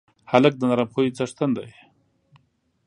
هلک 0.31 0.53
د 0.57 0.61
نرم 0.69 0.89
خوی 0.93 1.07
څښتن 1.17 1.49
دی. 1.57 1.69